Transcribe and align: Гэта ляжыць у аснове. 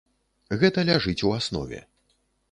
Гэта 0.61 0.85
ляжыць 0.87 1.21
у 1.27 1.33
аснове. 1.35 1.83